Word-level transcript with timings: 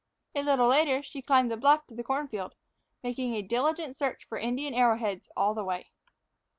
A 0.33 0.41
little 0.41 0.65
later 0.67 1.03
she 1.03 1.21
climbed 1.21 1.51
the 1.51 1.57
bluff 1.57 1.85
to 1.85 1.93
the 1.93 2.03
corn 2.03 2.27
field, 2.27 2.55
making 3.03 3.35
a 3.35 3.43
diligent 3.43 3.95
search 3.95 4.25
for 4.27 4.39
Indian 4.39 4.73
arrowheads 4.73 5.29
all 5.37 5.53
the 5.53 5.63
way. 5.63 5.91